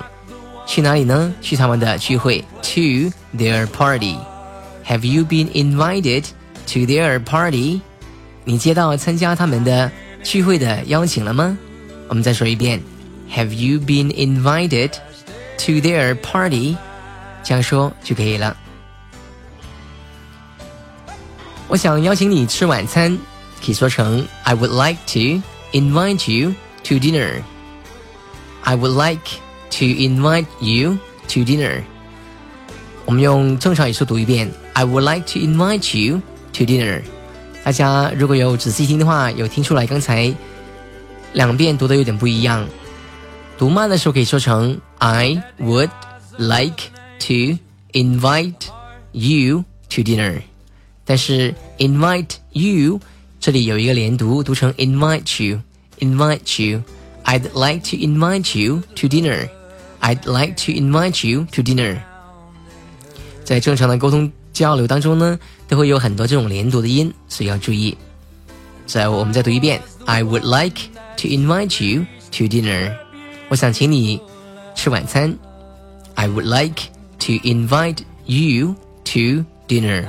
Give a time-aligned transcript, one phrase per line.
[0.65, 1.33] 去哪里呢？
[1.41, 4.15] 去他们的聚会，to their party.
[4.87, 6.23] Have you been invited
[6.67, 7.81] to their party?
[8.45, 9.91] 你接到参加他们的
[10.23, 11.57] 聚会的邀请了吗？
[12.07, 12.81] 我们再说一遍。
[13.33, 14.91] have you been invited
[15.57, 16.75] to their party？
[17.43, 18.55] 这样说就可以了。
[21.67, 23.17] 我想邀请你吃晚餐，
[23.63, 27.41] 可以说成 I would like to invite you to dinner.
[28.61, 29.39] I would like
[29.71, 30.97] to invite you
[31.29, 31.83] to dinner.
[33.05, 36.21] 我们用正常语速读一遍，I would like to invite you
[36.53, 37.01] to dinner。
[37.63, 40.33] 大家如果有仔细听的话，有听出来刚才
[41.33, 42.67] 两遍读的有点不一样。
[43.57, 45.89] 读慢的时候可以说成 I would
[46.37, 46.83] like
[47.19, 47.57] to
[47.91, 48.67] invite
[49.11, 50.41] you to dinner，
[51.03, 52.99] 但是 invite you
[53.39, 59.49] 这里有一个连读，读成 invite you，invite you。I'd like to invite you to dinner.
[60.01, 61.97] I'd like to invite you to dinner.
[63.43, 67.95] 在正常的沟通交流当中呢，都会有很多这种连读的音，所以要注意。
[68.85, 70.79] 再我们再读一遍，I would like
[71.17, 72.95] to invite you to dinner.
[73.48, 74.20] 我想请你
[74.74, 75.36] 吃晚餐。
[76.14, 76.82] I would like
[77.20, 78.74] to invite you
[79.04, 80.06] to dinner.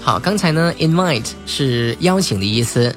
[0.00, 2.94] 好，刚才呢，invite 是邀请的意思，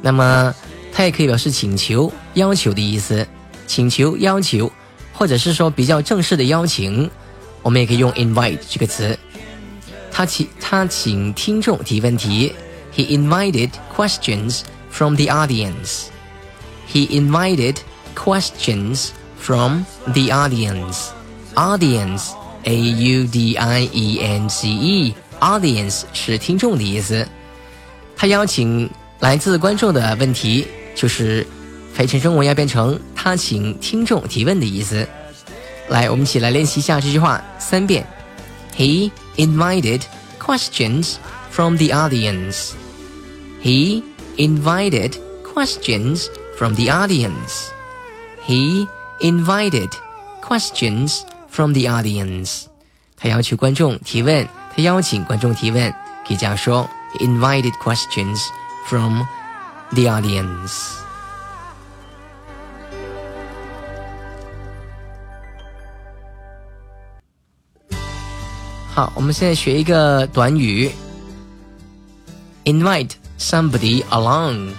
[0.00, 0.54] 那么
[0.92, 3.26] 它也可以表示请求、要求的意思，
[3.66, 4.70] 请求、要求，
[5.12, 7.10] 或者是说比较正式的邀请。
[7.62, 9.18] 我们也可以用 invite 这个词。
[10.10, 12.52] 他请他请听众提问题。
[12.94, 16.08] He invited questions from the audience.
[16.92, 17.76] He invited
[18.14, 19.08] questions
[19.40, 21.06] from the audience.
[21.54, 22.32] Audience,
[22.64, 25.14] A U D I E N C E.
[25.40, 27.26] Audience 是听众的意思。
[28.16, 28.88] 他邀请
[29.20, 31.46] 来自观众的问题，就是
[31.94, 35.08] 翻译成中文要变成他请听众提问的意思。
[35.89, 38.05] 来，我们一起来练习一下这句话三遍。
[38.75, 40.01] He invited
[40.39, 41.15] questions
[41.49, 42.71] from the audience.
[43.63, 44.03] He
[44.37, 45.13] invited
[45.43, 46.27] questions
[46.57, 47.69] from the audience.
[48.45, 48.87] He
[49.19, 49.89] invited
[50.41, 52.65] questions from the audience.
[53.17, 55.91] 他要求观众提问，他邀请观众提问，
[56.27, 58.41] 可以这样说：He invited questions
[58.87, 59.23] from
[59.93, 61.00] the audience.
[68.94, 70.90] 好，我们现在学一个短语
[72.66, 74.74] ，invite somebody along。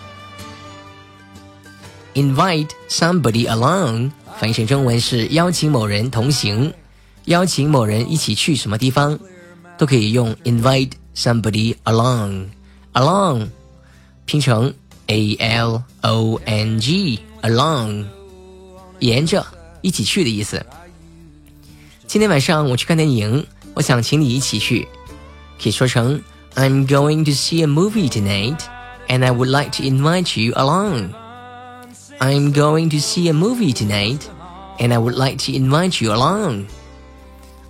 [2.13, 6.71] invite somebody along，翻译成中文是邀请某人同行，
[7.25, 9.17] 邀请某人一起去什么地方，
[9.79, 12.49] 都可以用 invite somebody along。
[12.93, 13.47] along
[14.25, 14.71] 拼成
[15.07, 18.05] a l o n g，along，
[18.99, 19.43] 沿着
[19.81, 20.63] 一起去的意思。
[22.05, 23.43] 今天晚上我去看电影。
[23.74, 24.88] 我想请你一起去，
[25.62, 26.22] 可以说成
[26.54, 28.58] I'm going to see a movie tonight,
[29.08, 31.10] and I would like to invite you along.
[32.18, 34.22] I'm going to see a movie tonight,
[34.78, 36.66] and I would like to invite you along.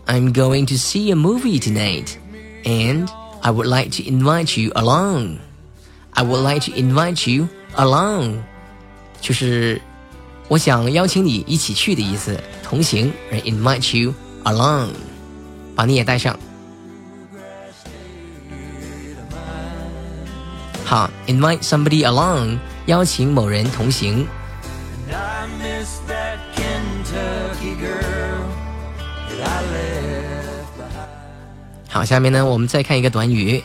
[0.07, 2.17] I'm going to see a movie tonight,
[2.65, 3.11] and
[3.43, 5.39] I would like to invite you along.
[6.15, 8.39] I would like to invite you along，
[9.21, 9.81] 就是
[10.49, 14.15] 我想邀请你一起去的意思，同行而 invite you
[14.45, 14.89] along。
[15.76, 16.38] 把你也带上。
[20.86, 24.28] 好，invite somebody along，邀请某人同行。
[31.90, 33.64] 好，下面呢，我们再看一个短语，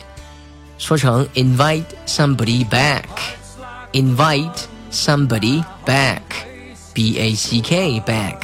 [0.77, 4.49] 说成 invite somebody back，invite
[4.91, 8.35] somebody back，b a c k back，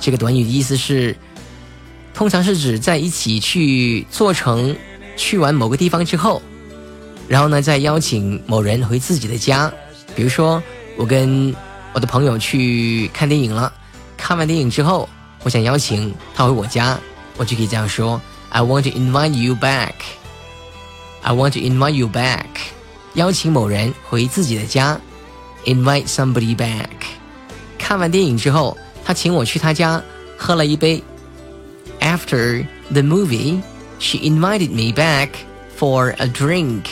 [0.00, 1.16] 这个短语的意思是，
[2.14, 4.76] 通常是指在一起去做成
[5.16, 6.40] 去完某个地方之后，
[7.28, 9.72] 然后呢，再邀请某人回自己的家。
[10.14, 10.62] 比如说，
[10.96, 11.54] 我跟
[11.94, 13.72] 我的朋友去看电影了，
[14.16, 15.08] 看完电影之后，
[15.42, 16.98] 我想邀请他回我家，
[17.38, 18.20] 我就可以这样说。
[18.50, 19.94] I want to invite you back.
[21.22, 22.44] I want to invite you back.
[23.14, 25.00] 邀请某人回自己的家。
[25.64, 26.88] Invite somebody back.
[27.78, 30.02] 看完电影之后，他请我去他家
[30.36, 31.02] 喝了一杯。
[32.11, 33.61] After the movie,
[33.99, 35.29] she invited me back
[35.75, 36.83] for a drink.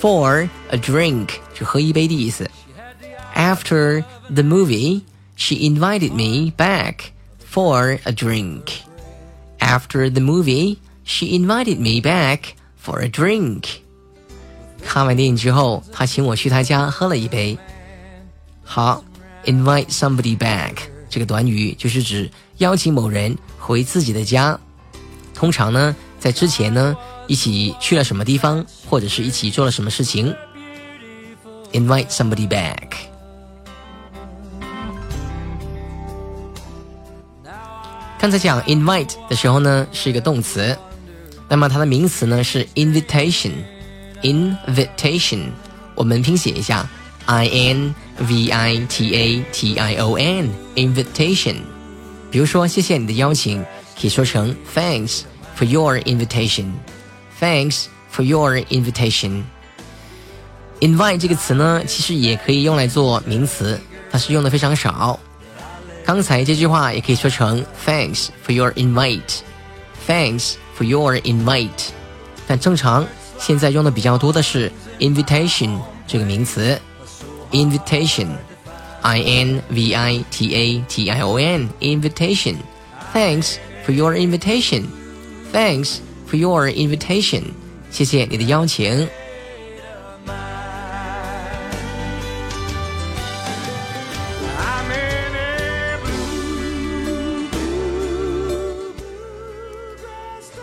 [0.00, 2.48] For a drink 是喝一杯的意思。
[3.34, 5.02] After the movie,
[5.36, 7.12] she invited me back
[7.52, 8.82] for a drink.
[9.58, 13.64] After the movie, she invited me back for a drink.
[14.84, 17.58] 看完电影之后，她请我去她家喝了一杯。
[18.62, 19.04] 好，
[19.44, 20.74] invite somebody back
[21.13, 22.27] 这个短语就是指
[22.57, 24.59] 邀请某人回自己的家。
[25.35, 30.33] 通常呢，在之前呢，一起去了什么地方，或者是一起做了什么事情。
[31.71, 32.93] invite somebody back。
[38.17, 40.75] 刚才讲 invite 的时候呢，是一个动词。
[41.47, 45.43] 那么它的名词呢是 invitation，invitation，
[45.93, 46.89] 我们拼写一下
[47.26, 51.56] ，i n v i t a t i o n，invitation。
[52.30, 53.62] 比如说，谢谢你的邀请，
[54.00, 55.22] 可以说成 Thanks
[55.58, 57.84] for your invitation，Thanks
[58.14, 63.78] for your invitation。invite 这个词呢，其实也可以用来做名词，
[64.10, 65.18] 它是用的非常少。
[66.04, 71.88] 刚才这句话也可以说成 Thanks for your invite，Thanks。for your invite，
[72.46, 73.04] 但正常
[73.36, 76.80] 现在用的比较多的是 invitation 这个名词
[77.52, 84.86] ，invitation，i n v i t a t i o n，invitation。Thanks for your invitation.
[85.52, 87.54] Thanks for your invitation.
[87.90, 89.08] 谢谢你的邀请。